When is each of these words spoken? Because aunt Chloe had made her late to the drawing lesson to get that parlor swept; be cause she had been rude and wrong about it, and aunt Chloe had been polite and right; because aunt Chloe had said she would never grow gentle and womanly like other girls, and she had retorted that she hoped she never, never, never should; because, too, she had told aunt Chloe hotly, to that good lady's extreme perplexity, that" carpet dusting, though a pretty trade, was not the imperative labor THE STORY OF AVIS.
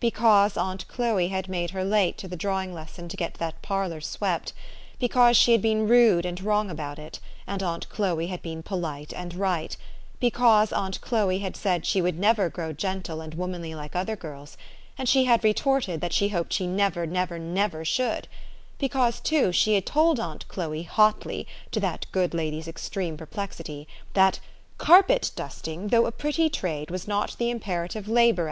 Because 0.00 0.56
aunt 0.56 0.88
Chloe 0.88 1.28
had 1.28 1.46
made 1.46 1.72
her 1.72 1.84
late 1.84 2.16
to 2.16 2.26
the 2.26 2.38
drawing 2.38 2.72
lesson 2.72 3.06
to 3.10 3.18
get 3.18 3.34
that 3.34 3.60
parlor 3.60 4.00
swept; 4.00 4.54
be 4.98 5.08
cause 5.08 5.36
she 5.36 5.52
had 5.52 5.60
been 5.60 5.86
rude 5.86 6.24
and 6.24 6.40
wrong 6.40 6.70
about 6.70 6.98
it, 6.98 7.20
and 7.46 7.62
aunt 7.62 7.86
Chloe 7.90 8.28
had 8.28 8.40
been 8.40 8.62
polite 8.62 9.12
and 9.12 9.34
right; 9.34 9.76
because 10.20 10.72
aunt 10.72 11.02
Chloe 11.02 11.40
had 11.40 11.54
said 11.54 11.84
she 11.84 12.00
would 12.00 12.18
never 12.18 12.48
grow 12.48 12.72
gentle 12.72 13.20
and 13.20 13.34
womanly 13.34 13.74
like 13.74 13.94
other 13.94 14.16
girls, 14.16 14.56
and 14.96 15.06
she 15.06 15.24
had 15.24 15.44
retorted 15.44 16.00
that 16.00 16.14
she 16.14 16.30
hoped 16.30 16.54
she 16.54 16.66
never, 16.66 17.06
never, 17.06 17.38
never 17.38 17.84
should; 17.84 18.26
because, 18.78 19.20
too, 19.20 19.52
she 19.52 19.74
had 19.74 19.84
told 19.84 20.18
aunt 20.18 20.48
Chloe 20.48 20.84
hotly, 20.84 21.46
to 21.72 21.78
that 21.80 22.06
good 22.10 22.32
lady's 22.32 22.66
extreme 22.68 23.18
perplexity, 23.18 23.86
that" 24.14 24.40
carpet 24.78 25.30
dusting, 25.36 25.88
though 25.88 26.06
a 26.06 26.10
pretty 26.10 26.48
trade, 26.48 26.90
was 26.90 27.06
not 27.06 27.36
the 27.36 27.50
imperative 27.50 28.08
labor 28.08 28.08
THE 28.08 28.12
STORY 28.16 28.30
OF 28.30 28.38
AVIS. 28.38 28.42